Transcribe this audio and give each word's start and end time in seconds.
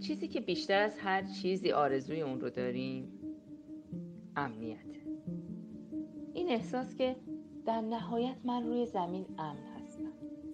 چیزی 0.00 0.28
که 0.28 0.40
بیشتر 0.40 0.82
از 0.82 0.98
هر 0.98 1.22
چیزی 1.22 1.72
آرزوی 1.72 2.22
اون 2.22 2.40
رو 2.40 2.50
داریم 2.50 3.12
امنیت. 4.36 4.78
این 6.34 6.48
احساس 6.48 6.94
که 6.94 7.16
در 7.66 7.80
نهایت 7.80 8.36
من 8.44 8.66
روی 8.66 8.86
زمین 8.86 9.24
امن 9.38 9.58
هستم. 9.76 10.12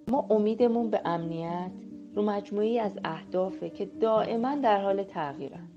ما 0.09 0.27
امیدمون 0.31 0.91
به 0.91 1.01
امنیت 1.05 1.71
رو 2.15 2.23
مجموعی 2.23 2.79
از 2.79 2.99
اهدافه 3.05 3.71
که 3.71 3.87
دائما 3.87 4.57
در 4.57 4.83
حال 4.83 5.03
تغییرن. 5.03 5.69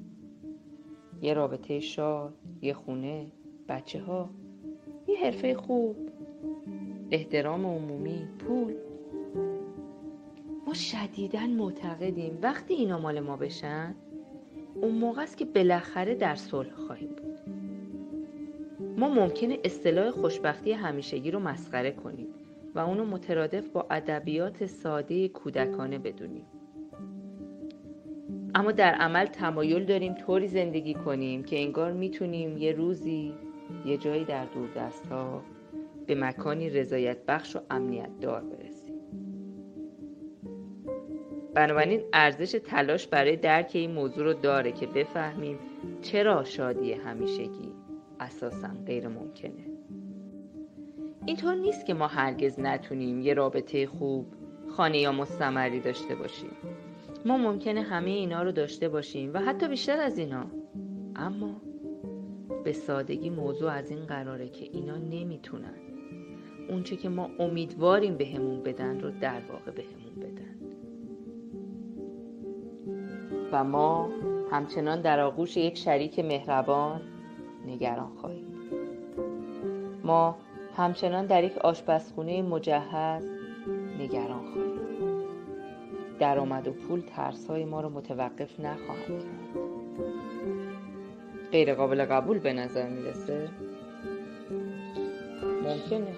یه 1.22 1.34
رابطه 1.34 1.80
شاد 1.80 2.34
یه 2.62 2.74
خونه 2.74 3.32
بچه 3.70 4.02
ها 4.02 4.30
یه 5.08 5.18
حرفه 5.18 5.56
خوب 5.56 5.96
احترام 7.12 7.66
عمومی 7.66 8.28
پول. 8.40 8.73
ما 10.74 10.78
شدیدا 10.80 11.40
معتقدیم 11.40 12.40
وقتی 12.42 12.74
اینا 12.74 13.00
مال 13.00 13.20
ما 13.20 13.38
بشن 13.38 13.96
اون 14.76 14.92
موقع 14.92 15.22
است 15.22 15.38
که 15.38 15.46
بالاخره 15.46 16.16
در 16.16 16.36
صلح 16.36 16.72
خواهیم 16.76 17.10
بود. 17.10 17.40
ما 18.98 19.10
ممکنه 19.10 19.60
اصطلاح 19.64 20.12
خوشبختی 20.12 20.72
همیشگی 20.72 21.32
رو 21.32 21.40
مسخره 21.40 21.92
کنیم 21.92 22.28
و 22.76 22.80
اونو 22.80 23.06
مترادف 23.06 23.70
با 23.70 23.88
ادبیات 23.92 24.66
ساده 24.66 25.28
کودکانه 25.28 26.00
بدونیم. 26.00 26.46
اما 28.56 28.72
در 28.72 28.94
عمل 28.94 29.26
تمایل 29.26 29.86
داریم 29.86 30.14
طوری 30.14 30.48
زندگی 30.48 30.94
کنیم 30.94 31.44
که 31.44 31.60
انگار 31.60 31.92
می‌تونیم 31.92 32.58
یه 32.58 32.72
روزی 32.72 33.34
یه 33.86 33.98
جایی 33.98 34.26
در 34.26 34.46
دور 34.46 34.70
دست 34.76 35.08
ها 35.08 35.44
به 36.08 36.16
مکانی 36.16 36.70
رضایت 36.70 37.26
بخش 37.26 37.56
و 37.56 37.60
امنیت 37.70 38.20
دار 38.22 38.42
برسیم. 38.42 38.83
بنابراین 41.54 42.02
ارزش 42.14 42.60
تلاش 42.66 43.08
برای 43.08 43.36
درک 43.36 43.72
این 43.74 43.92
موضوع 43.92 44.24
رو 44.24 44.34
داره 44.34 44.72
که 44.72 44.88
بفهمیم 44.88 45.60
چرا 46.02 46.44
شادی 46.44 46.94
همیشگی 46.94 47.72
اساسا 48.20 48.70
غیر 48.86 49.08
ممکنه. 49.08 49.66
اینطور 51.26 51.56
نیست 51.56 51.86
که 51.86 51.94
ما 51.94 52.08
هرگز 52.08 52.60
نتونیم 52.60 53.22
یه 53.22 53.34
رابطه 53.34 53.88
خوب 53.88 54.26
خانه 54.70 54.98
یا 54.98 55.12
مستمری 55.12 55.80
داشته 55.80 56.16
باشیم. 56.16 56.52
ما 57.26 57.38
ممکنه 57.38 57.82
همه 57.82 58.10
اینا 58.10 58.44
رو 58.44 58.52
داشته 58.52 58.90
باشیم 58.90 59.34
و 59.34 59.40
حتی 59.40 59.68
بیشتر 59.68 60.00
از 60.00 60.18
اینا. 60.18 60.46
اما 61.16 61.62
به 62.64 62.74
سادگی 62.74 63.30
موضوع 63.30 63.72
از 63.72 63.92
این 63.92 64.06
قراره 64.06 64.50
که 64.50 64.66
اینا 64.74 64.98
نمی‌تونن. 64.98 65.74
اونچه 66.70 66.96
که 66.96 67.10
ما 67.10 67.30
امیدواریم 67.40 68.18
بهمون 68.18 68.64
بدن 68.64 69.00
رو 69.00 69.12
در 69.12 69.42
واقع 69.52 69.72
بهمون 69.72 70.16
بدن. 70.20 70.33
و 73.54 73.64
ما 73.64 74.10
همچنان 74.52 75.02
در 75.02 75.20
آغوش 75.20 75.58
یک 75.58 75.78
شریک 75.78 76.20
مهربان 76.20 77.02
نگران 77.68 78.12
خواهیم. 78.22 78.46
ما 80.04 80.36
همچنان 80.78 81.26
در 81.26 81.44
یک 81.44 81.58
آشپزخونه 81.58 82.42
مجهز 82.42 83.30
نگران 84.00 84.44
خواهیم. 84.54 84.74
درآمد 86.20 86.68
و 86.68 86.72
پول 86.72 87.02
ترسهای 87.16 87.66
ما 87.66 87.82
رو 87.82 87.90
متوقف 87.90 88.60
نخواهند 88.60 89.08
کرد. 89.08 89.64
غیر 91.52 91.74
قابل 91.74 92.06
قبول 92.06 92.40
به 92.40 92.54
نظر 92.54 92.90
می‌رسه؟ 92.90 93.50
ممکنه. 95.64 96.16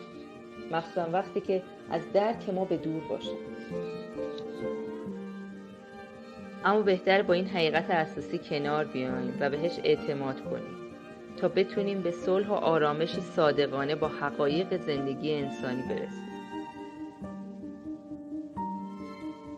مخصوصا 0.72 1.10
وقتی 1.14 1.42
که 1.42 1.64
از 1.90 2.12
درک 2.14 2.50
ما 2.50 2.66
به 2.66 2.78
دور 2.78 3.02
باشه 3.10 3.36
اما 6.66 6.82
بهتر 6.82 7.22
با 7.22 7.34
این 7.34 7.48
حقیقت 7.48 7.90
اساسی 7.90 8.38
کنار 8.38 8.86
بیایم 8.86 9.38
و 9.40 9.50
بهش 9.50 9.80
اعتماد 9.84 10.44
کنیم 10.44 10.76
تا 11.38 11.48
بتونیم 11.48 12.02
به 12.02 12.12
صلح 12.12 12.48
و 12.48 12.54
آرامش 12.54 13.20
صادقانه 13.20 13.96
با 13.96 14.08
حقایق 14.08 14.78
زندگی 14.78 15.34
انسانی 15.34 15.82
برسیم 15.82 16.26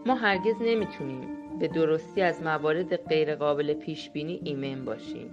ما 0.06 0.16
هرگز 0.16 0.56
نمی‌تونیم 0.62 1.28
به 1.60 1.68
درستی 1.68 2.22
از 2.22 2.44
موارد 2.44 2.96
غیرقابل 2.96 3.74
پیش 3.74 4.10
بینی 4.10 4.42
ایمن 4.44 4.86
باشیم 4.86 5.30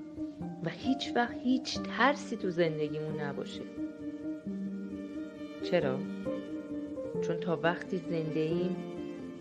و 0.65 0.71
هیچ 0.71 1.13
وقت 1.17 1.35
هیچ 1.45 1.79
ترسی 1.83 2.37
تو 2.37 2.51
زندگیمون 2.51 3.21
نباشه 3.21 3.63
چرا؟ 5.63 5.99
چون 7.27 7.37
تا 7.37 7.59
وقتی 7.63 7.97
زنده 7.97 8.41
ایم 8.41 8.94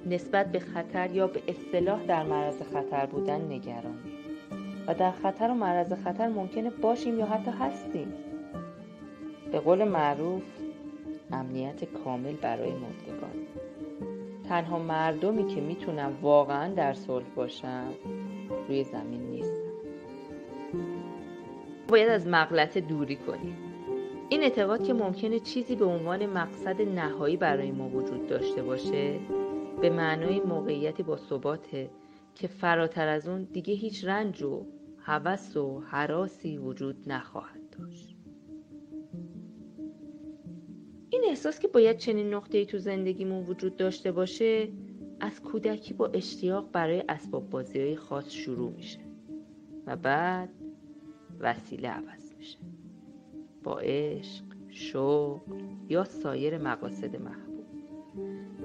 نسبت 0.05 0.51
به 0.51 0.59
خطر 0.59 1.11
یا 1.11 1.27
به 1.27 1.41
اصطلاح 1.47 2.03
در 2.05 2.23
معرض 2.23 2.61
خطر 2.61 3.05
بودن 3.05 3.41
نگرانیم 3.41 4.13
و 4.87 4.93
در 4.93 5.11
خطر 5.11 5.51
و 5.51 5.53
معرض 5.53 5.93
خطر 5.93 6.27
ممکنه 6.27 6.69
باشیم 6.69 7.19
یا 7.19 7.25
حتی 7.25 7.51
هستیم. 7.51 8.13
به 9.51 9.59
قول 9.59 9.83
معروف 9.83 10.43
امنیت 11.31 11.85
کامل 11.85 12.33
برای 12.33 12.71
مردگان. 12.71 13.47
تنها 14.49 14.79
مردمی 14.79 15.47
که 15.47 15.61
می‌تونن 15.61 16.11
واقعا 16.21 16.73
در 16.73 16.93
صلح 16.93 17.25
باشن 17.35 17.87
روی 18.67 18.83
زمین 18.83 19.21
نیستن 19.21 19.63
باید 21.87 22.09
از 22.09 22.27
مغلطه 22.27 22.81
دوری 22.81 23.15
کنیم. 23.15 23.57
این 24.29 24.43
اعتقاد 24.43 24.83
که 24.83 24.93
ممکنه 24.93 25.39
چیزی 25.39 25.75
به 25.75 25.85
عنوان 25.85 26.25
مقصد 26.25 26.81
نهایی 26.81 27.37
برای 27.37 27.71
ما 27.71 27.89
وجود 27.89 28.27
داشته 28.27 28.63
باشه 28.63 29.19
به 29.81 29.89
معنای 29.89 30.39
موقعیتی 30.39 31.03
با 31.03 31.17
ثباته 31.17 31.89
که 32.35 32.47
فراتر 32.47 33.07
از 33.07 33.27
اون 33.27 33.43
دیگه 33.43 33.73
هیچ 33.73 34.05
رنج 34.05 34.43
و 34.43 34.65
هوس 34.97 35.57
و 35.57 35.79
حراسی 35.79 36.57
وجود 36.57 37.03
نخواهد 37.07 37.69
داشت. 37.79 38.15
این 41.09 41.23
احساس 41.27 41.59
که 41.59 41.67
باید 41.67 41.97
چنین 41.97 42.33
نقطه‌ای 42.33 42.65
تو 42.65 42.77
زندگیمون 42.77 43.45
وجود 43.45 43.77
داشته 43.77 44.11
باشه 44.11 44.69
از 45.19 45.41
کودکی 45.41 45.93
با 45.93 46.07
اشتیاق 46.07 46.71
برای 46.71 47.03
اسباب 47.09 47.49
بازی 47.49 47.79
های 47.79 47.95
خاص 47.95 48.29
شروع 48.29 48.71
میشه 48.71 48.99
و 49.87 49.95
بعد 49.95 50.49
وسیله 51.39 51.89
عوض 51.89 52.33
میشه. 52.37 52.57
با 53.63 53.79
عشق، 53.79 54.43
شوق 54.69 55.41
یا 55.89 56.03
سایر 56.03 56.57
مقاصد 56.57 57.15
محبوب. 57.15 57.65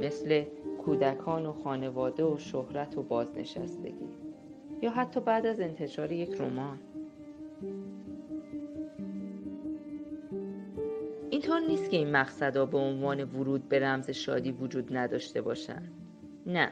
مثل 0.01 0.45
کودکان 0.79 1.47
و 1.47 1.53
خانواده 1.53 2.25
و 2.25 2.39
شهرت 2.39 2.99
و 2.99 3.03
بازنشستگی. 3.03 4.09
یا 4.83 4.91
حتی 4.91 5.21
بعد 5.21 5.47
از 5.47 5.61
انتشار 5.61 6.13
یک 6.13 6.41
رمان. 6.41 6.79
اینطور 11.31 11.61
نیست 11.61 11.91
که 11.91 11.97
این 11.97 12.11
مقصدها 12.11 12.67
به 12.67 12.79
عنوان 12.79 13.25
ورود 13.25 13.69
به 13.69 13.79
رمز 13.79 14.11
شادی 14.11 14.53
وجود 14.53 14.97
نداشته 14.97 15.43
باشن. 15.43 15.83
نه. 16.47 16.71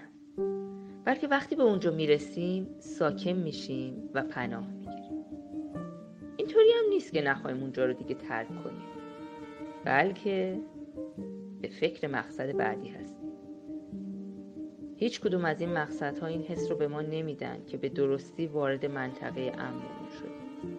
بلکه 1.05 1.29
وقتی 1.29 1.57
به 1.57 1.63
اونجا 1.63 1.91
می‌رسیم 1.91 2.67
ساکن 2.79 3.33
میشیم 3.33 4.11
و 4.15 4.23
پناه 4.23 4.67
می‌گیریم. 4.71 5.25
اینطوری 6.37 6.71
هم 6.71 6.91
نیست 6.91 7.13
که 7.13 7.23
نخواهیم 7.23 7.61
اونجا 7.63 7.85
رو 7.85 7.93
دیگه 7.93 8.15
ترک 8.15 8.49
کنیم. 8.49 8.83
بلکه 9.85 10.61
به 11.63 11.69
فکر 11.69 12.09
مقصد 12.09 12.57
بعدی 12.57 12.89
هستیم. 12.89 13.16
هیچ 14.97 15.21
کدوم 15.21 15.45
از 15.45 15.61
این 15.61 15.73
مقصدها 15.73 16.27
این 16.27 16.43
حس 16.43 16.71
رو 16.71 16.77
به 16.77 16.89
ما 16.89 17.03
نمیدن 17.03 17.59
که 17.67 17.77
به 17.77 17.89
درستی 17.89 18.47
وارد 18.47 18.87
منطقه 18.87 19.53
امنمون 19.55 20.09
شدیم 20.19 20.77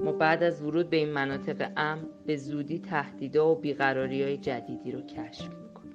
ما 0.00 0.12
بعد 0.12 0.42
از 0.42 0.62
ورود 0.62 0.90
به 0.90 0.96
این 0.96 1.08
مناطق 1.08 1.70
امن 1.76 2.00
به 2.26 2.36
زودی 2.36 2.78
تهدیدها 2.78 3.52
و 3.52 3.54
بیقراری 3.54 4.22
های 4.22 4.36
جدیدی 4.36 4.92
رو 4.92 5.00
کشف 5.00 5.48
می‌کنیم. 5.48 5.94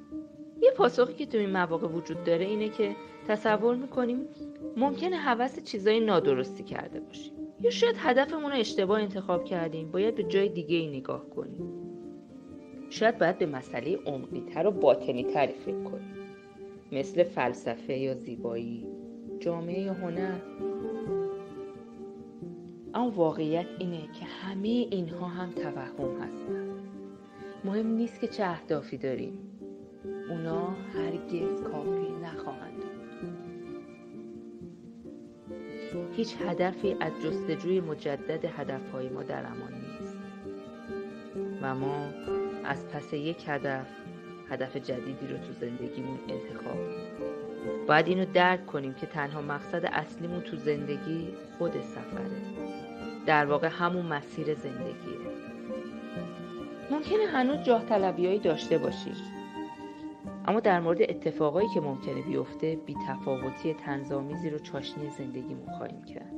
یه 0.62 0.72
پاسخی 0.72 1.14
که 1.14 1.26
تو 1.26 1.38
این 1.38 1.50
مواقع 1.50 1.88
وجود 1.88 2.24
داره 2.24 2.46
اینه 2.46 2.70
که 2.70 2.96
تصور 3.28 3.76
می‌کنیم 3.76 4.26
ممکنه 4.78 5.18
حوث 5.18 5.64
چیزای 5.64 6.00
نادرستی 6.00 6.64
کرده 6.64 7.00
باشیم. 7.00 7.34
یا 7.62 7.70
شاید 7.70 7.96
هدفمون 8.00 8.52
رو 8.52 8.58
اشتباه 8.58 9.02
انتخاب 9.02 9.46
کردیم 9.46 9.92
باید 9.92 10.16
به 10.16 10.24
جای 10.24 10.50
دیگه 10.50 10.78
ای 10.78 10.98
نگاه 10.98 11.30
کنیم. 11.30 11.72
شاید 12.90 13.18
باید 13.18 13.38
به 13.38 13.46
مسئله 13.46 14.00
عمقیتر 14.06 14.68
و 14.68 14.72
باطنی 14.72 15.24
تری 15.24 15.54
فکر 15.54 15.84
کنیم. 15.84 16.11
مثل 16.92 17.24
فلسفه 17.24 17.94
یا 17.94 18.14
زیبایی. 18.14 18.88
جامعه 19.40 19.80
یا 19.80 19.94
هنر. 19.94 20.40
اما 22.94 23.12
واقعیت 23.12 23.66
اینه 23.80 24.02
که 24.02 24.26
همه 24.26 24.68
اینها 24.68 25.28
هم 25.28 25.52
توهم 25.52 26.22
هستن. 26.22 26.70
مهم 27.66 27.88
نیست 27.88 28.22
که 28.22 28.28
چه 28.28 28.44
اهدافی 28.46 28.98
داریم. 28.98 29.40
اونا 30.30 30.68
هرگز 30.68 31.64
کافی 31.64 32.12
نخواهند 32.24 32.84
هیچ 36.16 36.36
هدفی 36.42 36.96
از 37.00 37.12
جستجوی 37.24 37.80
مجدد 37.80 38.46
هدفهای 38.46 39.10
ما 39.10 39.24
در 39.24 39.46
امان 39.46 39.74
نیست. 39.74 40.18
و 41.62 41.76
ما 41.76 42.06
از 42.64 42.88
پس 42.88 43.14
یک 43.14 43.44
هدف 43.48 43.88
هدف 44.52 44.78
جدیدی 44.78 45.28
رو 45.28 45.38
تو 45.38 45.54
زندگیمون 45.54 46.20
انتخاب 46.30 46.78
باید 47.88 48.08
اینو 48.08 48.26
درک 48.34 48.66
کنیم 48.66 48.94
که 48.94 49.06
تنها 49.06 49.42
مقصد 49.42 49.86
اصلیمون 49.86 50.42
تو 50.42 50.58
زندگی 50.58 51.28
خود 51.58 51.82
سفره. 51.82 52.62
در 53.26 53.46
واقع 53.46 53.68
همون 53.68 54.06
مسیر 54.06 54.54
زندگیه. 54.54 55.22
ممکنه 56.92 57.26
هنوز 57.26 57.64
جاه 57.64 57.86
طلبیایی 57.86 58.40
داشته 58.40 58.78
باشی. 58.78 59.12
اما 60.48 60.60
در 60.60 60.80
مورد 60.80 61.02
اتفاقایی 61.02 61.68
که 61.74 61.82
ممکنه 61.82 62.22
بیفته 62.22 62.80
بی 62.86 62.96
تفاوتی 63.08 63.74
تنظامیزی 63.74 64.50
رو 64.50 64.60
چاشنی 64.60 65.10
زندگیمون 65.10 65.72
خواهیم 65.78 66.04
کرد. 66.04 66.32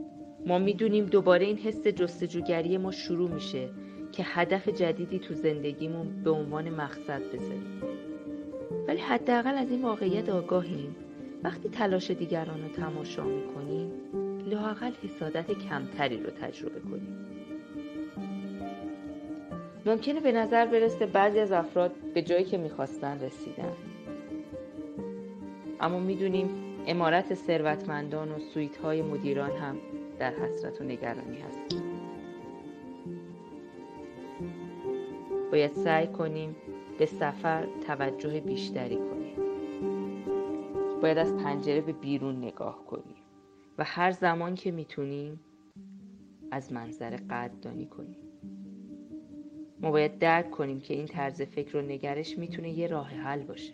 ما 0.45 0.59
می‌دونیم 0.59 1.05
دوباره 1.05 1.45
این 1.45 1.57
حس 1.57 1.87
جستجوگری 1.87 2.77
ما 2.77 2.91
شروع 2.91 3.29
میشه. 3.29 3.69
که 4.13 4.23
هدف 4.25 4.69
جدیدی 4.69 5.19
تو 5.19 5.33
زندگیمون 5.33 6.23
به 6.23 6.29
عنوان 6.29 6.69
مقصد 6.69 7.21
بذاریم. 7.33 7.81
ولی 8.87 8.99
حداقل 8.99 9.57
از 9.57 9.71
این 9.71 9.81
واقعیت 9.81 10.29
آگاهیم. 10.29 10.95
وقتی 11.43 11.69
تلاش 11.69 12.11
دیگران 12.11 12.63
رو 12.63 12.69
تماشا 12.69 13.23
می‌کنیم 13.23 13.91
لاقل 14.47 14.91
حسادت 15.03 15.51
کمتری 15.51 16.23
رو 16.23 16.29
تجربه 16.29 16.79
کنیم. 16.79 17.17
ممکنه 19.85 20.19
به 20.19 20.31
نظر 20.31 20.65
برسه 20.65 21.05
بعضی 21.05 21.39
از 21.39 21.51
افراد 21.51 21.91
به 22.13 22.21
جایی 22.21 22.45
که 22.45 22.57
می‌خواستن 22.57 23.19
رسیدن. 23.19 23.73
اما 25.79 25.99
می‌دونیم 25.99 26.49
امارت 26.87 27.33
ثروتمندان 27.33 28.31
و 28.31 28.39
سویت 28.39 28.77
های 28.77 29.01
مدیران 29.01 29.51
هم 29.51 29.77
در 30.19 30.33
حسرت 30.33 30.81
و 30.81 30.83
نگرانی 30.83 31.37
هست 31.37 31.82
باید 35.53 35.73
سعی 35.73 36.07
کنیم 36.07 36.55
به 36.99 37.05
سفر 37.05 37.67
توجه 37.87 38.39
بیشتری 38.39 38.95
کنیم. 38.95 39.35
باید 41.01 41.17
از 41.17 41.35
پنجره 41.37 41.81
به 41.81 41.91
بیرون 41.91 42.37
نگاه 42.37 42.85
کنیم 42.85 43.15
و 43.77 43.83
هر 43.83 44.11
زمان 44.11 44.55
که 44.55 44.71
می‌تونیم 44.71 45.39
از 46.51 46.73
منظر 46.73 47.09
قدردانی 47.29 47.85
کنیم. 47.85 48.17
ما 49.81 49.91
باید 49.91 50.19
درک 50.19 50.51
کنیم 50.51 50.79
که 50.79 50.93
این 50.93 51.05
طرز 51.05 51.41
فکر 51.41 51.77
و 51.77 51.81
نگرش 51.81 52.37
می‌تونه 52.37 52.69
یه 52.69 52.87
راه 52.87 53.09
حل 53.09 53.43
باشه. 53.43 53.73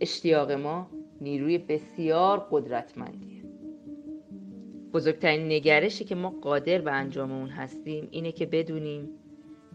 اشتیاق 0.00 0.52
ما 0.52 0.90
نیروی 1.20 1.58
بسیار 1.58 2.46
قدرتمندیه. 2.50 3.42
بزرگترین 4.92 5.46
نگرشی 5.46 6.04
که 6.04 6.14
ما 6.14 6.30
قادر 6.30 6.80
به 6.80 6.92
انجام 6.92 7.32
اون 7.32 7.48
هستیم 7.48 8.08
اینه 8.10 8.32
که 8.32 8.46
بدونیم 8.46 9.08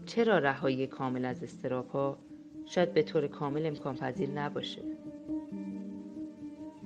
چرا 0.06 0.38
رهایی 0.38 0.86
کامل 0.86 1.24
از 1.24 1.42
استراب 1.42 1.88
ها 1.88 2.18
شاید 2.66 2.94
به 2.94 3.02
طور 3.02 3.26
کامل 3.26 3.66
امکان 3.66 3.96
پذیر 3.96 4.30
نباشه؟ 4.30 4.82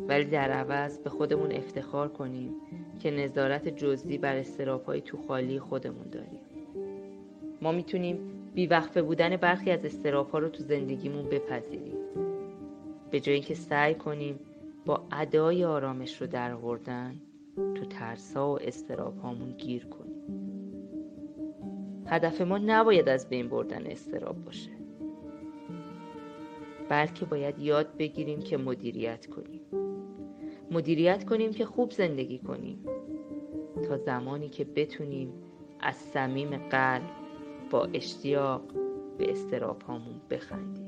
ولی 0.08 0.24
در 0.24 0.50
عوض 0.50 0.98
به 0.98 1.10
خودمون 1.10 1.52
افتخار 1.52 2.08
کنیم 2.08 2.54
که 2.98 3.10
نظارت 3.10 3.68
جزئی 3.68 4.18
بر 4.18 4.36
استراب 4.36 4.84
های 4.84 5.00
تو 5.00 5.16
خالی 5.16 5.60
خودمون 5.60 6.08
داریم. 6.12 6.40
ما 7.62 7.72
می‌تونیم 7.72 8.18
بیوقفه 8.54 9.02
بودن 9.02 9.36
برخی 9.36 9.70
از 9.70 9.84
استراب 9.84 10.30
ها 10.30 10.38
رو 10.38 10.48
تو 10.48 10.62
زندگیمون 10.62 11.24
بپذیریم. 11.24 11.98
به 13.10 13.20
جای 13.20 13.34
اینکه 13.34 13.54
سعی 13.54 13.94
کنیم 13.94 14.40
با 14.86 15.02
ادای 15.12 15.64
آرامش 15.64 16.20
رو 16.20 16.26
در 16.26 16.56
تو 17.56 17.84
ترسا 17.84 18.52
و 18.52 18.62
استراب 18.62 19.18
هامون 19.18 19.52
گیر 19.52 19.86
کنیم. 19.86 20.39
هدف 22.06 22.40
ما 22.40 22.58
نباید 22.58 23.08
از 23.08 23.28
بین 23.28 23.48
بردن 23.48 23.86
استراب 23.86 24.44
باشه. 24.44 24.70
بلکه 26.88 27.24
باید 27.24 27.58
یاد 27.58 27.96
بگیریم 27.96 28.40
که 28.40 28.56
مدیریت 28.56 29.26
کنیم. 29.26 29.60
مدیریت 30.70 31.24
کنیم 31.24 31.52
که 31.52 31.64
خوب 31.64 31.90
زندگی 31.90 32.38
کنیم. 32.38 32.84
تا 33.88 33.96
زمانی 33.96 34.48
که 34.48 34.64
بتونیم 34.64 35.32
از 35.80 35.96
صمیم 35.96 36.56
قلب 36.56 37.10
با 37.70 37.88
اشتیاق 37.92 38.62
به 39.18 39.30
استراب 39.30 39.82
هامون 39.82 40.20
بخندیم. 40.30 40.79